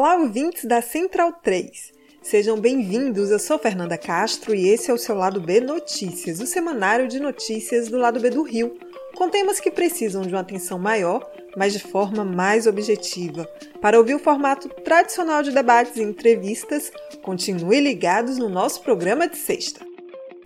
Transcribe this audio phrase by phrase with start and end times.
[0.00, 1.92] Olá, ouvintes da Central 3.
[2.22, 3.32] Sejam bem-vindos.
[3.32, 7.18] Eu sou Fernanda Castro e esse é o seu Lado B Notícias, o semanário de
[7.18, 8.78] notícias do Lado B do Rio,
[9.16, 13.44] com temas que precisam de uma atenção maior, mas de forma mais objetiva.
[13.80, 19.36] Para ouvir o formato tradicional de debates e entrevistas, continue ligados no nosso programa de
[19.36, 19.84] sexta.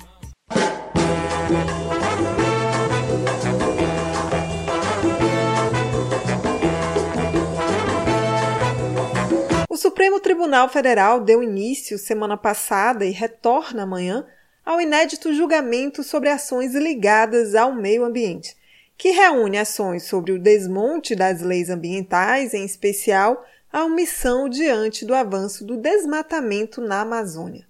[9.79, 14.27] Supremo Tribunal Federal deu início semana passada e retorna amanhã
[14.67, 18.57] ao inédito julgamento sobre ações ligadas ao meio ambiente,
[18.97, 25.15] que reúne ações sobre o desmonte das leis ambientais, em especial a omissão diante do
[25.15, 27.65] avanço do desmatamento na Amazônia.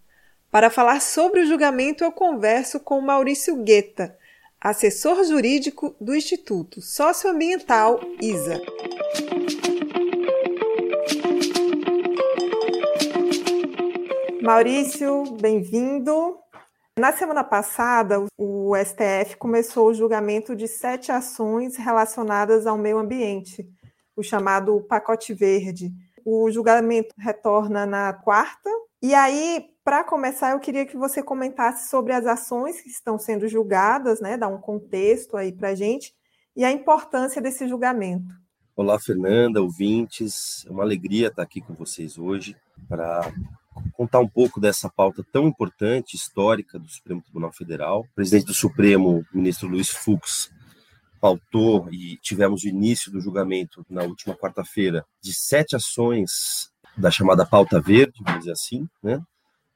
[0.50, 4.16] Para falar sobre o julgamento, eu converso com Maurício Guetta,
[4.58, 8.58] assessor jurídico do Instituto Socioambiental ISA.
[14.48, 16.38] Maurício, bem-vindo.
[16.98, 23.68] Na semana passada, o STF começou o julgamento de sete ações relacionadas ao meio ambiente,
[24.16, 25.92] o chamado pacote verde.
[26.24, 28.70] O julgamento retorna na quarta.
[29.02, 33.46] E aí, para começar, eu queria que você comentasse sobre as ações que estão sendo
[33.48, 34.38] julgadas, né?
[34.38, 36.14] Dar um contexto aí para a gente
[36.56, 38.32] e a importância desse julgamento.
[38.74, 40.64] Olá, Fernanda, ouvintes.
[40.66, 42.56] É uma alegria estar aqui com vocês hoje
[42.88, 43.30] para
[43.92, 48.00] contar um pouco dessa pauta tão importante, histórica do Supremo Tribunal Federal.
[48.00, 50.50] O presidente do Supremo, ministro Luiz Fux,
[51.20, 57.46] pautou e tivemos o início do julgamento na última quarta-feira de sete ações da chamada
[57.46, 59.20] pauta verde, vamos dizer assim, né?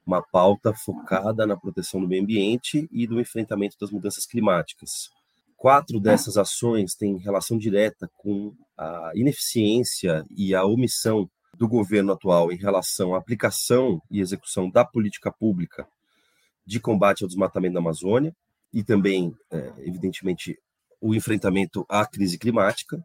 [0.05, 5.09] uma pauta focada na proteção do meio ambiente e do enfrentamento das mudanças climáticas.
[5.55, 12.51] Quatro dessas ações têm relação direta com a ineficiência e a omissão do governo atual
[12.51, 15.87] em relação à aplicação e execução da política pública
[16.65, 18.35] de combate ao desmatamento da Amazônia
[18.73, 20.57] e também, é, evidentemente,
[20.99, 22.97] o enfrentamento à crise climática.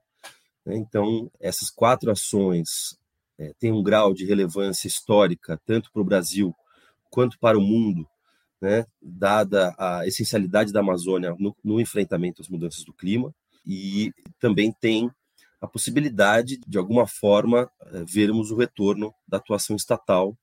[0.64, 0.76] Né?
[0.76, 2.96] Então, essas quatro ações
[3.38, 6.54] é, têm um grau de relevância histórica tanto para o Brasil
[7.10, 8.06] quanto para o mundo,
[8.60, 8.86] né?
[9.02, 13.34] dada a essencialidade da Amazônia no, no enfrentamento às mudanças do clima,
[13.66, 15.10] e também tem
[15.60, 20.36] a possibilidade, de alguma forma, eh, vermos o retorno da atuação estatal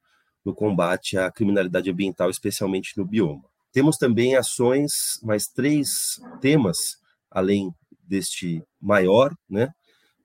[0.43, 3.43] no combate à criminalidade ambiental, especialmente no bioma.
[3.71, 6.97] Temos também ações, mais três temas,
[7.31, 7.73] além
[8.07, 9.73] deste maior, né,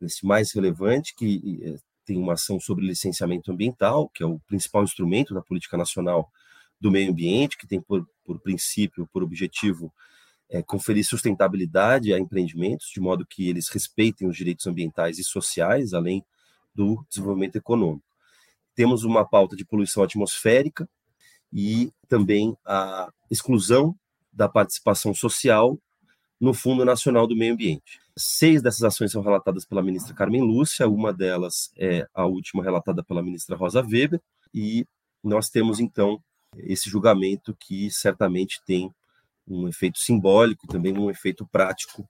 [0.00, 4.82] deste mais relevante, que eh, tem uma ação sobre licenciamento ambiental, que é o principal
[4.82, 6.28] instrumento da política nacional
[6.80, 9.92] do meio ambiente, que tem por, por princípio, por objetivo,
[10.50, 15.94] é, conferir sustentabilidade a empreendimentos, de modo que eles respeitem os direitos ambientais e sociais,
[15.94, 16.24] além
[16.74, 18.04] do desenvolvimento econômico.
[18.74, 20.88] Temos uma pauta de poluição atmosférica
[21.52, 23.94] e também a exclusão
[24.32, 25.78] da participação social
[26.40, 28.00] no Fundo Nacional do Meio Ambiente.
[28.16, 33.04] Seis dessas ações são relatadas pela ministra Carmen Lúcia, uma delas é a última relatada
[33.04, 34.20] pela ministra Rosa Weber,
[34.52, 34.86] e
[35.22, 36.20] nós temos então
[36.56, 38.92] esse julgamento que certamente tem
[39.46, 42.08] um efeito simbólico e também um efeito prático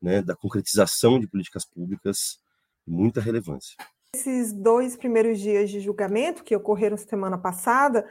[0.00, 2.38] né, da concretização de políticas públicas
[2.86, 3.76] de muita relevância.
[4.14, 8.04] Esses dois primeiros dias de julgamento que ocorreram semana passada,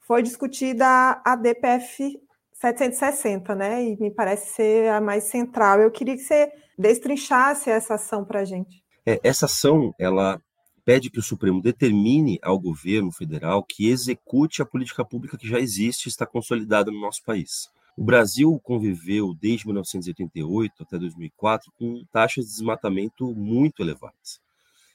[0.00, 2.18] foi discutida a DPF
[2.54, 3.84] 760, né?
[3.84, 5.80] E me parece ser a mais central.
[5.80, 8.82] Eu queria que você destrinchasse essa ação para a gente.
[9.04, 10.40] É, essa ação, ela
[10.84, 15.58] pede que o Supremo determine ao governo federal que execute a política pública que já
[15.58, 17.68] existe e está consolidada no nosso país.
[17.96, 24.40] O Brasil conviveu desde 1988 até 2004 com taxas de desmatamento muito elevadas.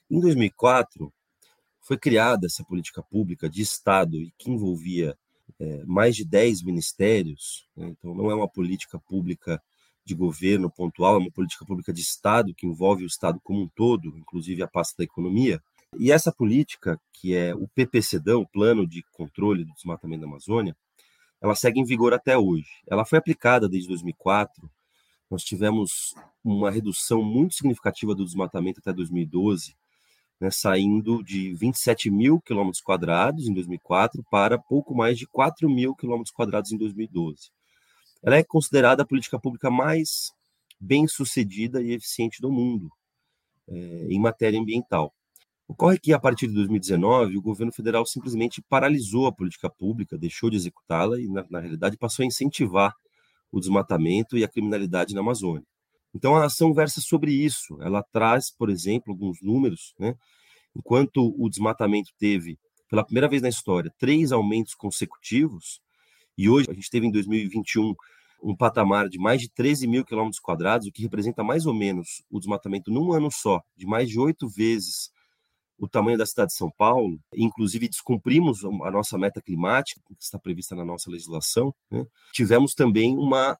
[0.09, 1.13] Em 2004,
[1.81, 5.17] foi criada essa política pública de Estado e que envolvia
[5.59, 7.87] é, mais de 10 ministérios, né?
[7.87, 9.61] então não é uma política pública
[10.03, 13.67] de governo pontual, é uma política pública de Estado que envolve o Estado como um
[13.67, 15.61] todo, inclusive a pasta da economia.
[15.99, 20.75] E essa política, que é o PPCDão, o Plano de Controle do Desmatamento da Amazônia,
[21.41, 22.67] ela segue em vigor até hoje.
[22.87, 24.69] Ela foi aplicada desde 2004.
[25.29, 29.75] Nós tivemos uma redução muito significativa do desmatamento até 2012,
[30.39, 35.95] né, saindo de 27 mil quilômetros quadrados em 2004 para pouco mais de 4 mil
[35.95, 37.51] quilômetros quadrados em 2012.
[38.23, 40.31] Ela é considerada a política pública mais
[40.79, 42.89] bem sucedida e eficiente do mundo
[43.67, 45.13] é, em matéria ambiental.
[45.67, 50.49] Ocorre que, a partir de 2019, o governo federal simplesmente paralisou a política pública, deixou
[50.49, 52.93] de executá-la e, na, na realidade, passou a incentivar
[53.51, 55.65] o desmatamento e a criminalidade na Amazônia.
[56.15, 57.77] Então, a ação versa sobre isso.
[57.81, 59.93] Ela traz, por exemplo, alguns números.
[59.99, 60.15] Né?
[60.73, 62.57] Enquanto o desmatamento teve,
[62.89, 65.81] pela primeira vez na história, três aumentos consecutivos,
[66.37, 67.93] e hoje a gente teve em 2021
[68.41, 72.23] um patamar de mais de 13 mil quilômetros quadrados, o que representa mais ou menos
[72.29, 75.11] o desmatamento num ano só, de mais de oito vezes
[75.77, 80.39] o tamanho da cidade de São Paulo, inclusive descumprimos a nossa meta climática, que está
[80.39, 82.05] prevista na nossa legislação, né?
[82.33, 83.57] tivemos também uma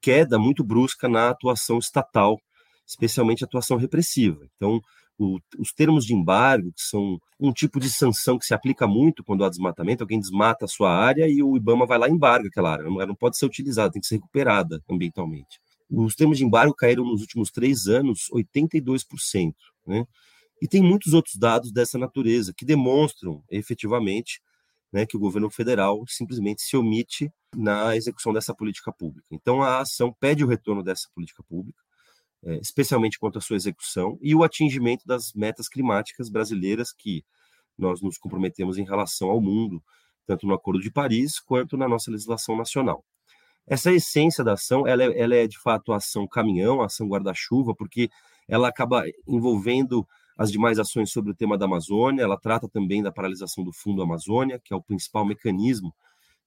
[0.00, 2.38] queda muito brusca na atuação estatal,
[2.86, 4.46] especialmente atuação repressiva.
[4.56, 4.80] Então,
[5.18, 9.24] o, os termos de embargo, que são um tipo de sanção que se aplica muito
[9.24, 12.48] quando há desmatamento, alguém desmata a sua área e o IBAMA vai lá e embarga
[12.48, 15.58] aquela área, ela não pode ser utilizada, tem que ser recuperada ambientalmente.
[15.90, 19.54] Os termos de embargo caíram nos últimos três anos 82%.
[19.86, 20.04] Né?
[20.60, 24.40] E tem muitos outros dados dessa natureza que demonstram efetivamente
[24.92, 29.26] né, que o governo federal simplesmente se omite na execução dessa política pública.
[29.30, 31.78] Então, a ação pede o retorno dessa política pública,
[32.44, 37.24] é, especialmente quanto à sua execução e o atingimento das metas climáticas brasileiras que
[37.76, 39.82] nós nos comprometemos em relação ao mundo,
[40.26, 43.04] tanto no Acordo de Paris quanto na nossa legislação nacional.
[43.66, 47.08] Essa essência da ação, ela é, ela é de fato a ação caminhão, a ação
[47.08, 48.08] guarda-chuva, porque
[48.48, 50.06] ela acaba envolvendo
[50.36, 52.22] as demais ações sobre o tema da Amazônia.
[52.22, 55.94] Ela trata também da paralisação do Fundo Amazônia, que é o principal mecanismo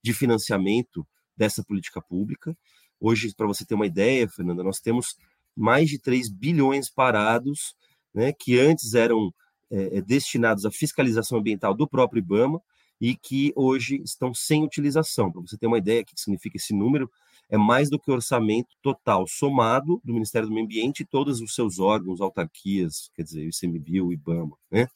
[0.04, 1.06] de financiamento
[1.36, 2.56] dessa política pública.
[3.00, 5.16] Hoje, para você ter uma ideia, Fernanda, nós temos
[5.56, 7.74] mais de 3 bilhões parados,
[8.14, 9.34] né, que antes eram
[9.72, 12.62] é, destinados à fiscalização ambiental do próprio IBAMA
[13.00, 15.32] e que hoje estão sem utilização.
[15.32, 17.10] Para você ter uma ideia do que significa esse número,
[17.50, 21.42] é mais do que o orçamento total somado do Ministério do Meio Ambiente e todos
[21.42, 24.88] os seus órgãos, autarquias, quer dizer, o ICMBio, o IBAMA, né?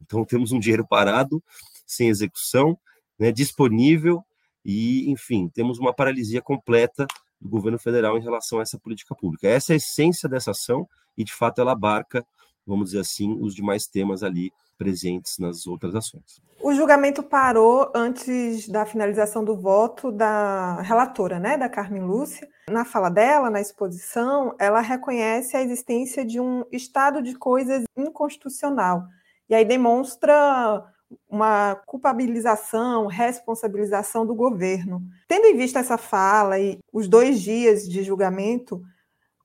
[0.00, 1.42] Então temos um dinheiro parado,
[1.86, 2.78] sem execução,
[3.18, 4.24] né, disponível
[4.64, 7.06] e, enfim, temos uma paralisia completa
[7.40, 9.48] do governo federal em relação a essa política pública.
[9.48, 12.24] Essa é a essência dessa ação e, de fato, ela abarca,
[12.70, 16.40] vamos dizer assim, os demais temas ali presentes nas outras ações.
[16.62, 22.48] O julgamento parou antes da finalização do voto da relatora, né, da Carmen Lúcia.
[22.68, 29.04] Na fala dela, na exposição, ela reconhece a existência de um estado de coisas inconstitucional.
[29.48, 30.84] E aí demonstra
[31.28, 35.02] uma culpabilização, responsabilização do governo.
[35.26, 38.80] Tendo em vista essa fala e os dois dias de julgamento,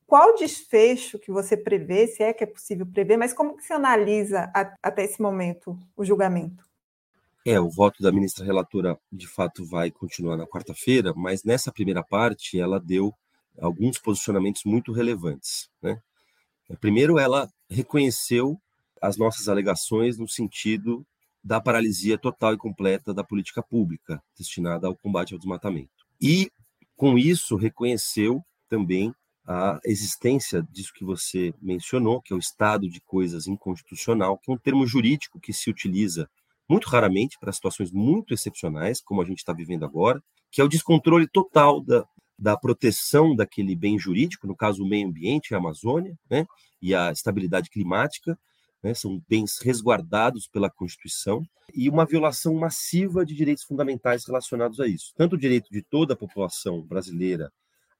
[0.05, 3.73] qual desfecho que você prevê, se é que é possível prever, mas como que se
[3.73, 6.63] analisa a, até esse momento o julgamento?
[7.45, 12.03] É, o voto da ministra relatora de fato vai continuar na quarta-feira, mas nessa primeira
[12.03, 13.13] parte ela deu
[13.59, 15.69] alguns posicionamentos muito relevantes.
[15.81, 15.99] Né?
[16.79, 18.59] Primeiro, ela reconheceu
[19.01, 21.05] as nossas alegações no sentido
[21.43, 25.91] da paralisia total e completa da política pública destinada ao combate ao desmatamento.
[26.19, 26.49] E,
[26.95, 29.13] com isso, reconheceu também
[29.47, 34.53] a existência disso que você mencionou, que é o estado de coisas inconstitucional, que é
[34.53, 36.27] um termo jurídico que se utiliza
[36.67, 40.21] muito raramente para situações muito excepcionais, como a gente está vivendo agora,
[40.51, 42.05] que é o descontrole total da,
[42.39, 46.45] da proteção daquele bem jurídico, no caso o meio ambiente, a Amazônia, né,
[46.81, 48.37] e a estabilidade climática,
[48.81, 54.87] né, são bens resguardados pela Constituição, e uma violação massiva de direitos fundamentais relacionados a
[54.87, 55.13] isso.
[55.15, 57.51] Tanto o direito de toda a população brasileira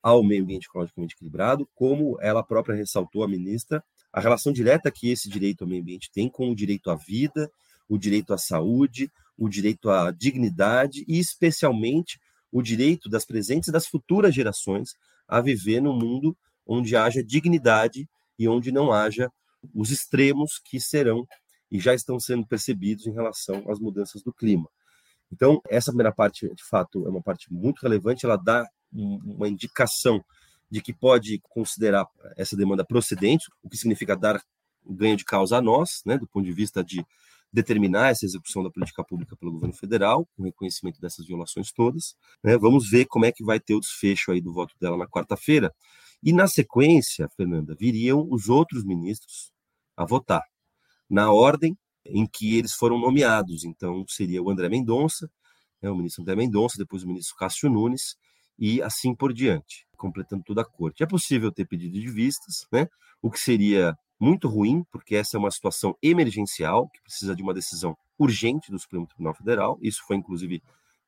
[0.06, 3.84] ao meio ambiente ecologicamente equilibrado, como ela própria ressaltou, a ministra,
[4.14, 7.52] a relação direta que esse direito ao meio ambiente tem com o direito à vida,
[7.90, 12.20] o direito à saúde, o direito à dignidade e, especialmente,
[12.52, 14.94] o direito das presentes e das futuras gerações
[15.28, 18.08] a viver num mundo onde haja dignidade
[18.38, 19.32] e onde não haja
[19.74, 21.28] os extremos que serão
[21.72, 24.70] e já estão sendo percebidos em relação às mudanças do clima.
[25.32, 30.24] Então, essa primeira parte, de fato, é uma parte muito relevante, ela dá uma indicação
[30.70, 34.42] de que pode considerar essa demanda procedente, o que significa dar
[34.86, 37.06] ganho de causa a nós, né, do ponto de vista de
[37.52, 42.16] determinar essa execução da política pública pelo governo federal, com reconhecimento dessas violações todas.
[42.44, 42.58] Né?
[42.58, 45.74] Vamos ver como é que vai ter o desfecho aí do voto dela na quarta-feira.
[46.22, 49.54] E na sequência, Fernanda, viriam os outros ministros
[49.96, 50.44] a votar,
[51.10, 53.64] na ordem em que eles foram nomeados.
[53.64, 55.32] Então, seria o André Mendonça,
[55.82, 58.18] né, o ministro André Mendonça, depois o ministro Cássio Nunes,
[58.58, 61.04] e assim por diante, completando toda a corte.
[61.04, 62.88] É possível ter pedido de vistas, né?
[63.22, 67.54] o que seria muito ruim, porque essa é uma situação emergencial, que precisa de uma
[67.54, 69.78] decisão urgente do Supremo Tribunal Federal.
[69.82, 70.62] Isso foi, inclusive,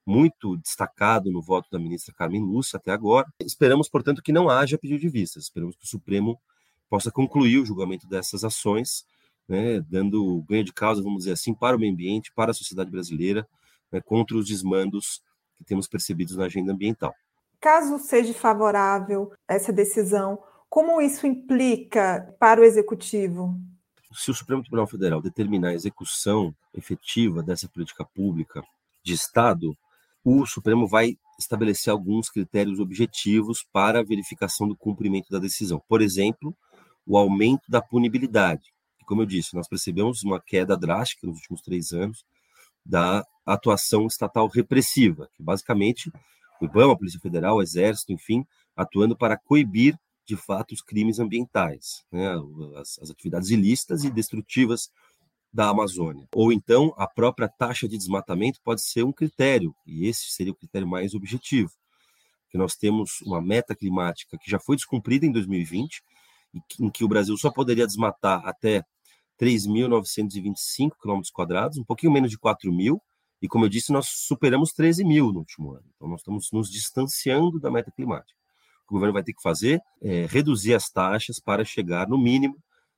[0.05, 3.27] muito destacado no voto da ministra Carmen Lúcia até agora.
[3.39, 5.43] Esperamos, portanto, que não haja pedido de vistas.
[5.43, 6.39] Esperamos que o Supremo
[6.89, 9.05] possa concluir o julgamento dessas ações,
[9.47, 12.89] né, dando ganho de causa, vamos dizer assim, para o meio ambiente, para a sociedade
[12.89, 13.47] brasileira,
[13.91, 15.21] né, contra os desmandos
[15.57, 17.13] que temos percebidos na agenda ambiental.
[17.59, 23.59] Caso seja favorável essa decisão, como isso implica para o executivo?
[24.13, 28.63] Se o Supremo Tribunal Federal determinar a execução efetiva dessa política pública
[29.03, 29.75] de Estado,
[30.23, 35.81] o Supremo vai estabelecer alguns critérios objetivos para a verificação do cumprimento da decisão.
[35.87, 36.55] Por exemplo,
[37.05, 38.73] o aumento da punibilidade.
[39.05, 42.25] Como eu disse, nós percebemos uma queda drástica nos últimos três anos
[42.85, 46.11] da atuação estatal repressiva, que basicamente
[46.61, 48.45] IBAMA, Polícia Federal, Exército, enfim,
[48.75, 52.35] atuando para coibir de fato os crimes ambientais, né,
[52.75, 54.91] as, as atividades ilícitas e destrutivas
[55.53, 56.27] da Amazônia.
[56.35, 60.55] Ou então a própria taxa de desmatamento pode ser um critério, e esse seria o
[60.55, 61.71] critério mais objetivo.
[62.49, 66.01] Que nós temos uma meta climática que já foi descumprida em 2020,
[66.79, 68.83] em que o Brasil só poderia desmatar até
[69.39, 71.21] 3.925 km,
[71.79, 73.01] um pouquinho menos de 4 mil,
[73.41, 75.85] e como eu disse, nós superamos 13 mil no último ano.
[75.95, 78.37] Então, nós estamos nos distanciando da meta climática
[78.87, 82.57] que o governo vai ter que fazer é reduzir as taxas para chegar, no mínimo,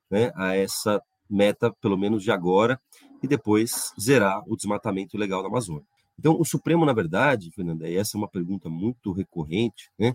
[0.09, 2.79] né, a essa meta, pelo menos de agora,
[3.21, 5.85] e depois zerar o desmatamento ilegal na Amazônia.
[6.17, 10.13] Então, o Supremo, na verdade, Fernanda, e essa é uma pergunta muito recorrente, né,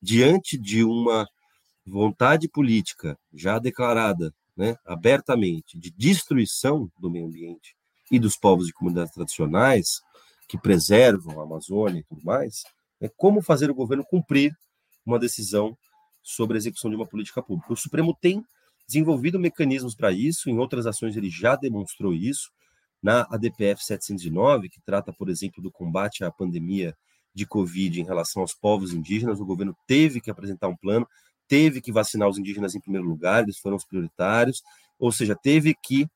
[0.00, 1.26] diante de uma
[1.86, 7.74] vontade política já declarada né, abertamente de destruição do meio ambiente
[8.10, 10.00] e dos povos e comunidades tradicionais
[10.48, 12.62] que preservam a Amazônia e tudo mais,
[13.00, 14.52] é como fazer o governo cumprir
[15.04, 15.76] uma decisão
[16.22, 17.72] sobre a execução de uma política pública.
[17.72, 18.42] O Supremo tem
[18.86, 22.50] desenvolvido mecanismos para isso, em outras ações ele já demonstrou isso,
[23.02, 26.96] na ADPF 709, que trata, por exemplo, do combate à pandemia
[27.34, 31.06] de Covid em relação aos povos indígenas, o governo teve que apresentar um plano,
[31.46, 34.62] teve que vacinar os indígenas em primeiro lugar, eles foram os prioritários,
[34.98, 36.06] ou seja, teve que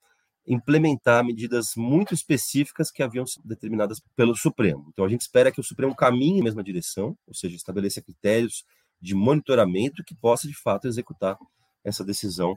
[0.49, 4.87] implementar medidas muito específicas que haviam sido determinadas pelo Supremo.
[4.89, 8.65] Então a gente espera que o Supremo caminhe na mesma direção, ou seja, estabeleça critérios
[9.01, 11.37] de monitoramento que possa de fato executar
[11.85, 12.57] essa decisão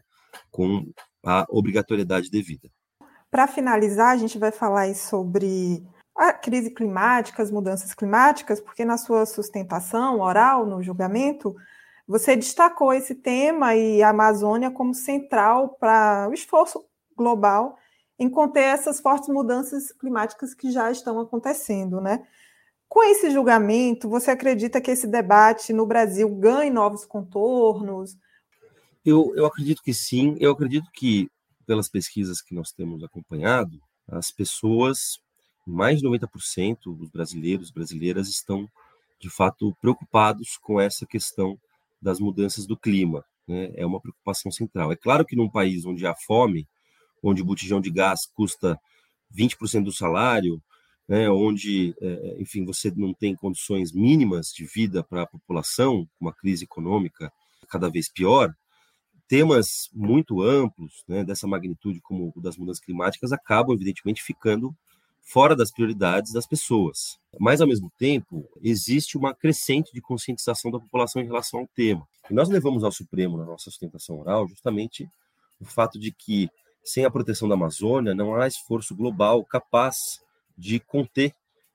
[0.49, 0.89] com
[1.23, 2.69] a obrigatoriedade devida.
[3.29, 5.83] Para finalizar, a gente vai falar sobre
[6.15, 11.55] a crise climática, as mudanças climáticas, porque na sua sustentação oral, no julgamento,
[12.07, 16.83] você destacou esse tema e a Amazônia como central para o esforço
[17.21, 17.77] global
[18.17, 22.25] em conter essas fortes mudanças climáticas que já estão acontecendo, né?
[22.87, 28.17] Com esse julgamento, você acredita que esse debate no Brasil ganhe novos contornos?
[29.05, 30.35] Eu, eu acredito que sim.
[30.39, 31.29] Eu acredito que,
[31.65, 35.19] pelas pesquisas que nós temos acompanhado, as pessoas,
[35.65, 38.69] mais de 90% dos brasileiros brasileiras estão,
[39.19, 41.57] de fato, preocupados com essa questão
[42.01, 43.23] das mudanças do clima.
[43.47, 43.71] Né?
[43.75, 44.91] É uma preocupação central.
[44.91, 46.67] É claro que num país onde há fome,
[47.21, 48.79] onde o botijão de gás custa
[49.35, 50.61] 20% do salário,
[51.07, 56.33] né, onde, é, enfim, você não tem condições mínimas de vida para a população, uma
[56.33, 57.31] crise econômica
[57.67, 58.53] cada vez pior,
[59.27, 64.75] temas muito amplos, né, dessa magnitude como o das mudanças climáticas, acabam, evidentemente, ficando
[65.21, 67.17] fora das prioridades das pessoas.
[67.39, 72.05] Mas, ao mesmo tempo, existe uma crescente de conscientização da população em relação ao tema.
[72.29, 75.07] E nós levamos ao Supremo, na nossa sustentação oral, justamente
[75.59, 76.49] o fato de que,
[76.83, 80.19] sem a proteção da Amazônia, não há esforço global capaz
[80.57, 81.33] de conter,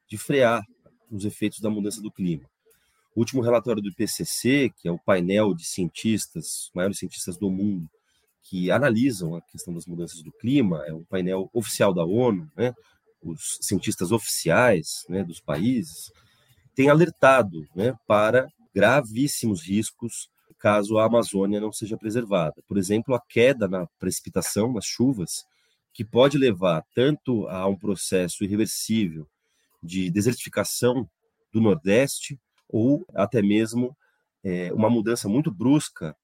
[0.08, 0.64] de frear
[1.10, 2.44] os efeitos da mudança do clima.
[3.14, 7.88] O último relatório do IPCC, que é o painel de cientistas, maiores cientistas do mundo,
[8.42, 12.74] que analisam a questão das mudanças do clima, é um painel oficial da ONU, né?
[13.22, 16.12] os cientistas oficiais né, dos países,
[16.74, 22.62] têm alertado né, para gravíssimos riscos caso a Amazônia não seja preservada.
[22.66, 25.44] Por exemplo, a queda na precipitação, nas chuvas,
[25.92, 29.26] que pode levar tanto a um processo irreversível
[29.82, 31.08] de desertificação
[31.52, 33.96] do Nordeste, ou até mesmo
[34.44, 36.14] é, uma mudança muito brusca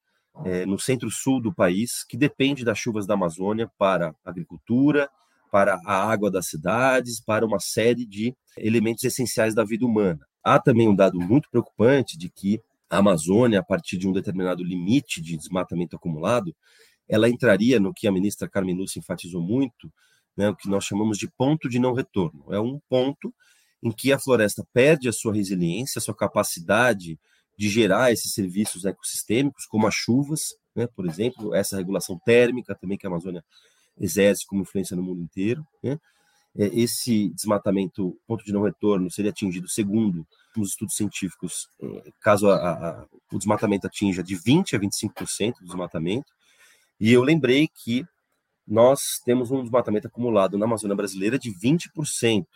[0.44, 5.08] é, no centro-sul do país, que depende das chuvas da Amazônia para a agricultura,
[5.50, 10.26] para a água das cidades, para uma série de elementos essenciais da vida humana.
[10.42, 12.60] Há também um dado muito preocupante de que
[12.92, 16.54] a Amazônia, a partir de um determinado limite de desmatamento acumulado,
[17.08, 19.90] ela entraria no que a ministra Carmen Lúcia enfatizou muito,
[20.36, 22.44] né, o que nós chamamos de ponto de não retorno.
[22.52, 23.34] É um ponto
[23.82, 27.18] em que a floresta perde a sua resiliência, a sua capacidade
[27.56, 32.98] de gerar esses serviços ecossistêmicos, como as chuvas, né, por exemplo, essa regulação térmica também
[32.98, 33.42] que a Amazônia
[33.98, 35.66] exerce como influência no mundo inteiro.
[35.82, 35.98] Né?
[36.56, 42.48] É, esse desmatamento, ponto de não retorno, seria atingido, segundo os estudos científicos, é, caso
[42.48, 46.30] a, a, o desmatamento atinja de 20% a 25% do desmatamento.
[47.00, 48.06] E eu lembrei que
[48.66, 52.46] nós temos um desmatamento acumulado na Amazônia brasileira de 20%.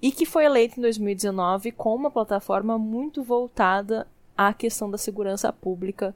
[0.00, 5.52] e que foi eleito em 2019 com uma plataforma muito voltada à questão da segurança
[5.52, 6.14] pública,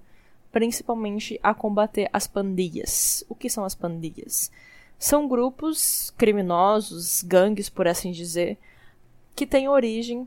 [0.52, 3.24] principalmente a combater as pandilhas.
[3.28, 4.50] O que são as pandilhas?
[4.98, 8.58] São grupos criminosos, gangues, por assim dizer,
[9.34, 10.26] que têm origem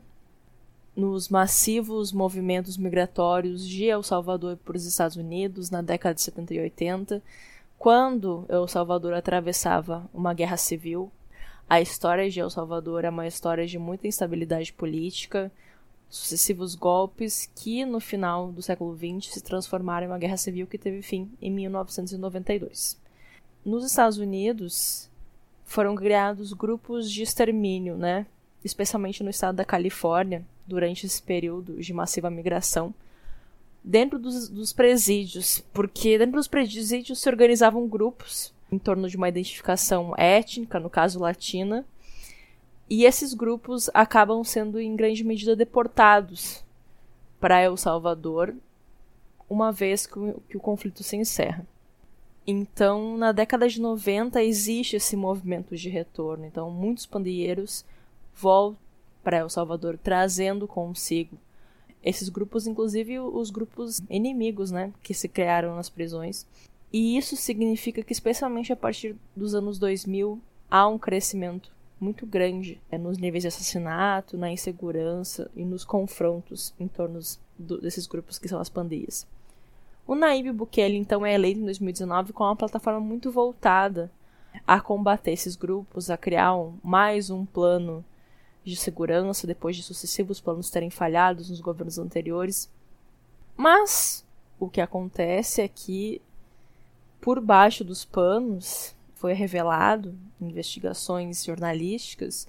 [0.96, 6.54] nos massivos movimentos migratórios de El Salvador para os Estados Unidos na década de 70
[6.54, 7.22] e 80,
[7.78, 11.10] quando El Salvador atravessava uma guerra civil.
[11.68, 15.50] A história de El Salvador é uma história de muita instabilidade política,
[16.08, 20.76] sucessivos golpes que, no final do século XX, se transformaram em uma guerra civil que
[20.76, 23.00] teve fim em 1992.
[23.64, 25.10] Nos Estados Unidos
[25.64, 28.26] foram criados grupos de extermínio, né?
[28.62, 32.94] Especialmente no estado da Califórnia, durante esse período de massiva migração,
[33.82, 39.28] dentro dos, dos presídios, porque dentro dos presídios se organizavam grupos em torno de uma
[39.28, 41.84] identificação étnica, no caso latina,
[42.88, 46.64] e esses grupos acabam sendo em grande medida deportados
[47.38, 48.54] para El Salvador,
[49.48, 51.66] uma vez que o, que o conflito se encerra.
[52.46, 56.44] Então, na década de 90 existe esse movimento de retorno.
[56.44, 57.84] Então, muitos pandeiros
[58.34, 58.80] voltam
[59.22, 61.36] para El Salvador trazendo consigo
[62.02, 66.46] esses grupos, inclusive os grupos inimigos, né, que se criaram nas prisões.
[66.92, 72.80] E isso significa que, especialmente a partir dos anos 2000, há um crescimento muito grande
[72.90, 77.20] é, nos níveis de assassinato, na insegurança e nos confrontos em torno
[77.58, 79.26] do, desses grupos que são as pandeias.
[80.06, 84.10] O Naíbe Bukele, então, é eleito em 2019 com uma plataforma muito voltada
[84.66, 88.04] a combater esses grupos, a criar um, mais um plano
[88.64, 92.68] de segurança depois de sucessivos planos terem falhado nos governos anteriores.
[93.56, 94.26] Mas
[94.58, 96.20] o que acontece é que,
[97.22, 102.48] por baixo dos panos, foi revelado em investigações jornalísticas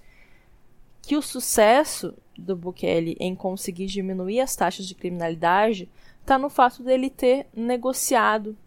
[0.99, 5.87] que o sucesso do Bukele em conseguir diminuir as taxas de criminalidade
[6.19, 8.57] está no fato dele ter negociado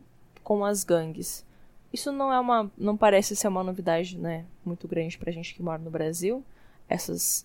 [0.44, 1.44] com as gangues.
[1.92, 5.62] Isso não é uma, não parece ser uma novidade, né, muito grande para gente que
[5.62, 6.44] mora no Brasil.
[6.88, 7.44] Essas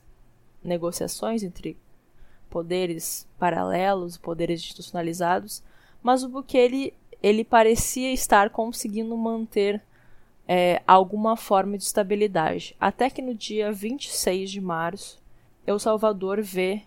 [0.63, 1.75] negociações entre
[2.47, 5.63] poderes paralelos, poderes institucionalizados,
[6.03, 9.81] mas o Bukele ele parecia estar conseguindo manter
[10.47, 12.75] é, alguma forma de estabilidade.
[12.79, 15.21] Até que no dia 26 de março,
[15.65, 16.83] El Salvador vê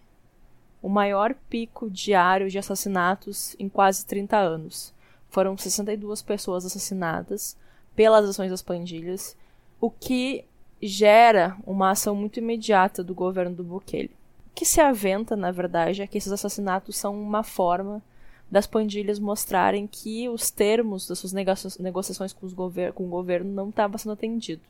[0.83, 4.93] o maior pico diário de assassinatos em quase 30 anos.
[5.31, 7.57] Foram 62 pessoas assassinadas
[7.95, 9.37] pelas ações das pandilhas,
[9.81, 10.45] o que
[10.83, 14.15] gera uma ação muito imediata do governo do Bukele.
[14.51, 18.03] O que se aventa, na verdade, é que esses assassinatos são uma forma
[18.51, 23.71] das pandilhas mostrarem que os termos das suas negociações com, gover com o governo não
[23.71, 24.67] estavam sendo atendidos.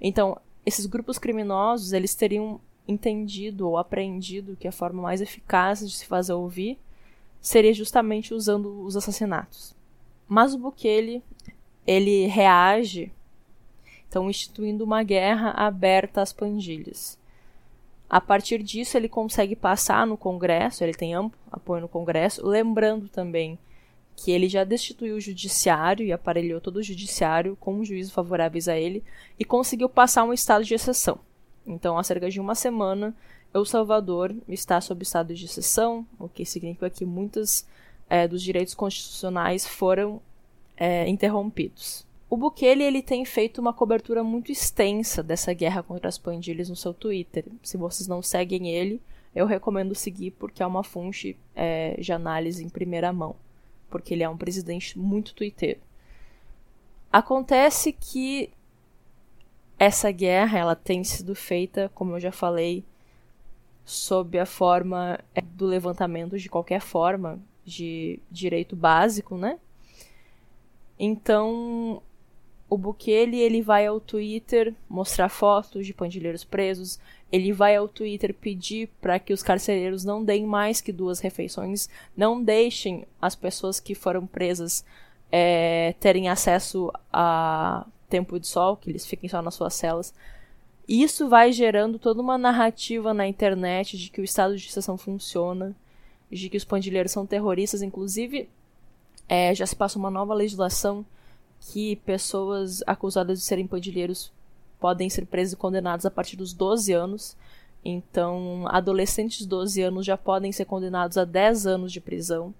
[0.00, 5.94] Então, esses grupos criminosos, eles teriam entendido ou aprendido que a forma mais eficaz de
[5.94, 6.78] se fazer ouvir
[7.40, 9.74] seria justamente usando os assassinatos.
[10.28, 11.22] Mas o Bukele,
[11.86, 13.12] ele reage,
[14.08, 17.19] então instituindo uma guerra aberta às pandilhas.
[18.10, 23.08] A partir disso, ele consegue passar no Congresso, ele tem amplo apoio no Congresso, lembrando
[23.08, 23.56] também
[24.16, 28.76] que ele já destituiu o judiciário e aparelhou todo o judiciário com juízes favoráveis a
[28.76, 29.04] ele
[29.38, 31.20] e conseguiu passar um estado de exceção.
[31.64, 33.14] Então, há cerca de uma semana,
[33.54, 37.64] El Salvador está sob estado de exceção, o que significa que muitos
[38.08, 40.20] é, dos direitos constitucionais foram
[40.76, 42.04] é, interrompidos.
[42.30, 46.76] O Bukele ele tem feito uma cobertura muito extensa dessa guerra contra as pandilhas no
[46.76, 47.44] seu Twitter.
[47.60, 49.02] Se vocês não seguem ele,
[49.34, 53.34] eu recomendo seguir porque é uma fonte é, de análise em primeira mão,
[53.90, 55.80] porque ele é um presidente muito twitteiro.
[57.12, 58.50] Acontece que
[59.76, 62.84] essa guerra ela tem sido feita, como eu já falei,
[63.84, 69.58] sob a forma é, do levantamento de qualquer forma de direito básico, né?
[70.96, 72.00] Então,
[72.70, 78.32] o Bukele ele vai ao Twitter mostrar fotos de pandilheiros presos, ele vai ao Twitter
[78.32, 83.80] pedir para que os carcereiros não deem mais que duas refeições, não deixem as pessoas
[83.80, 84.84] que foram presas
[85.32, 90.14] é, terem acesso a tempo de sol, que eles fiquem só nas suas celas.
[90.88, 95.74] Isso vai gerando toda uma narrativa na internet de que o estado de exceção funciona,
[96.30, 98.48] de que os pandilheiros são terroristas, inclusive
[99.28, 101.04] é, já se passa uma nova legislação
[101.60, 104.32] que pessoas acusadas de serem pandilheiros
[104.80, 107.36] podem ser presas e condenadas a partir dos 12 anos.
[107.84, 112.54] Então, adolescentes de 12 anos já podem ser condenados a 10 anos de prisão.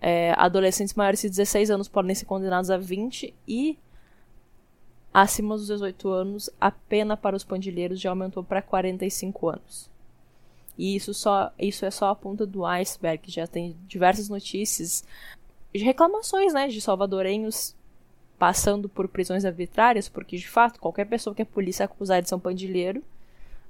[0.00, 3.76] É, adolescentes maiores de 16 anos podem ser condenados a 20 e
[5.12, 9.90] acima dos 18 anos a pena para os pandilheiros já aumentou para 45 anos.
[10.78, 15.04] E isso, só, isso é só a ponta do iceberg, já tem diversas notícias
[15.74, 17.76] de reclamações né, de salvadorenhos
[18.40, 22.34] passando por prisões arbitrárias, porque de fato qualquer pessoa que a polícia acusar de ser
[22.34, 23.02] um pandilheiro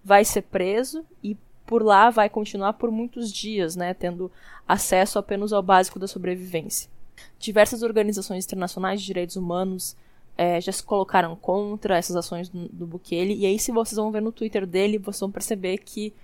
[0.05, 4.31] vai ser preso e por lá vai continuar por muitos dias, né, tendo
[4.69, 6.89] acesso apenas ao básico da sobrevivência.
[7.37, 9.97] Diversas organizações internacionais de direitos humanos
[10.39, 14.13] é, já se colocaram contra essas ações do, do Bukele, e aí se vocês vão
[14.13, 16.15] ver no Twitter dele, vocês vão perceber que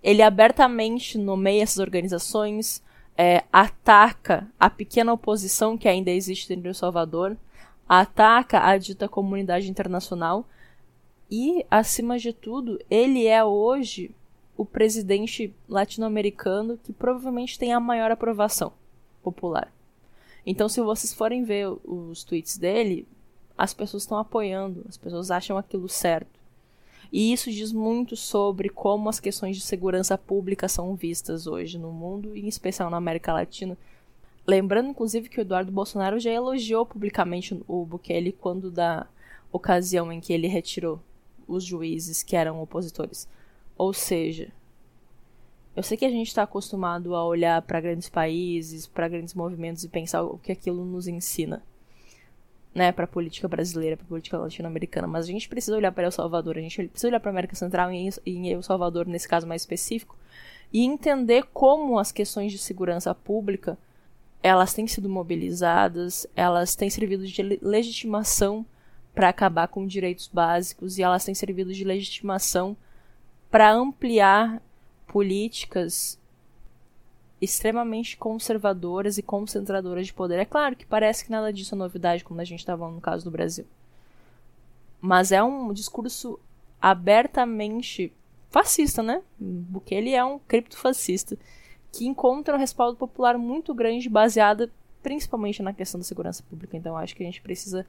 [0.00, 2.80] ele abertamente nomeia essas organizações,
[3.18, 7.36] é, ataca a pequena oposição que ainda existe dentro do Salvador,
[7.92, 10.46] ataca a dita comunidade internacional
[11.28, 14.14] e, acima de tudo, ele é hoje
[14.56, 18.72] o presidente latino-americano que provavelmente tem a maior aprovação
[19.24, 19.72] popular.
[20.46, 23.08] Então, se vocês forem ver os tweets dele,
[23.58, 26.38] as pessoas estão apoiando, as pessoas acham aquilo certo.
[27.12, 31.90] E isso diz muito sobre como as questões de segurança pública são vistas hoje no
[31.90, 33.76] mundo, em especial na América Latina,
[34.50, 39.06] Lembrando, inclusive, que o Eduardo Bolsonaro já elogiou publicamente o Bukele quando da
[39.52, 41.00] ocasião em que ele retirou
[41.46, 43.28] os juízes que eram opositores.
[43.78, 44.48] Ou seja,
[45.76, 49.84] eu sei que a gente está acostumado a olhar para grandes países, para grandes movimentos
[49.84, 51.62] e pensar o que aquilo nos ensina,
[52.74, 56.06] né, para a política brasileira, para a política latino-americana, mas a gente precisa olhar para
[56.06, 59.28] El Salvador, a gente precisa olhar para a América Central e em El Salvador nesse
[59.28, 60.18] caso mais específico
[60.72, 63.78] e entender como as questões de segurança pública
[64.42, 68.64] elas têm sido mobilizadas, elas têm servido de legitimação
[69.14, 72.76] para acabar com direitos básicos e elas têm servido de legitimação
[73.50, 74.62] para ampliar
[75.06, 76.18] políticas
[77.40, 80.38] extremamente conservadoras e concentradoras de poder.
[80.38, 83.24] É claro que parece que nada disso é novidade, como a gente estava no caso
[83.24, 83.66] do Brasil.
[85.00, 86.38] Mas é um discurso
[86.80, 88.12] abertamente
[88.50, 89.22] fascista, né?
[89.72, 91.36] Porque ele é um criptofascista
[91.92, 94.70] que encontra um respaldo popular muito grande, baseada
[95.02, 96.76] principalmente na questão da segurança pública.
[96.76, 97.86] Então, acho que a gente precisa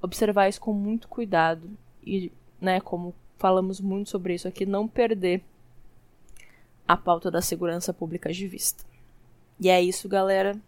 [0.00, 1.68] observar isso com muito cuidado
[2.04, 5.42] e, né, como falamos muito sobre isso aqui, não perder
[6.86, 8.84] a pauta da segurança pública de vista.
[9.60, 10.58] E é isso, galera.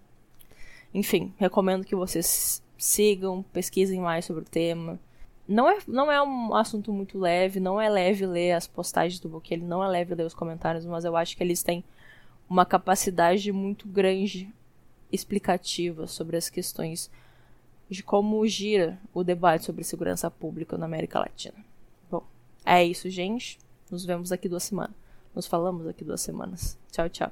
[0.93, 4.99] Enfim, recomendo que vocês sigam, pesquisem mais sobre o tema.
[5.47, 9.29] Não é, não é um assunto muito leve, não é leve ler as postagens do
[9.29, 11.83] Bukele, não é leve ler os comentários, mas eu acho que eles têm
[12.51, 14.53] uma capacidade muito grande
[15.13, 17.09] explicativa sobre as questões
[17.89, 21.65] de como gira o debate sobre segurança pública na América Latina.
[22.11, 22.25] Bom,
[22.65, 23.57] é isso, gente.
[23.89, 24.97] Nos vemos aqui duas semanas.
[25.33, 26.77] Nos falamos aqui duas semanas.
[26.91, 27.31] Tchau, tchau.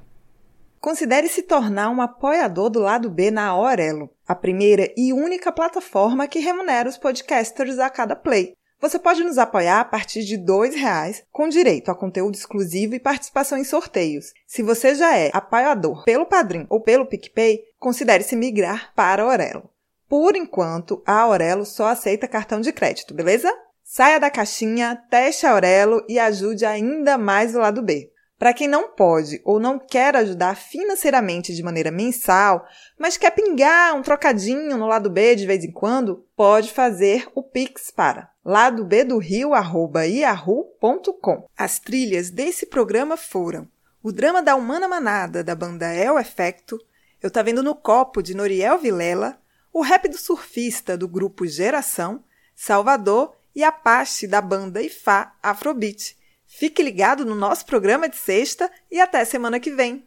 [0.79, 6.27] Considere se tornar um apoiador do lado B na Aurelo, a primeira e única plataforma
[6.27, 8.53] que remunera os podcasters a cada play.
[8.81, 12.99] Você pode nos apoiar a partir de R$ reais, com direito a conteúdo exclusivo e
[12.99, 14.31] participação em sorteios.
[14.47, 19.25] Se você já é apoiador pelo Padrim ou pelo PicPay, considere se migrar para a
[19.25, 19.69] Aurelo.
[20.07, 23.53] Por enquanto, a Aurelo só aceita cartão de crédito, beleza?
[23.83, 28.09] Saia da caixinha, teste a Aurelo e ajude ainda mais o lado B.
[28.37, 32.65] Para quem não pode ou não quer ajudar financeiramente de maneira mensal,
[32.97, 37.43] mas quer pingar um trocadinho no lado B de vez em quando, pode fazer o
[37.43, 41.47] Pix para ladobdorio@yahoo.com.
[41.55, 43.67] As trilhas desse programa foram
[44.01, 46.79] o drama da Humana Manada da banda El Efecto,
[47.21, 49.39] Eu Tá Vendo no Copo de Noriel Vilela,
[49.71, 52.23] o rap do surfista do grupo Geração,
[52.55, 56.17] Salvador e Apache da banda Ifá Afrobeat.
[56.47, 60.03] Fique ligado no nosso programa de sexta e até semana que vem.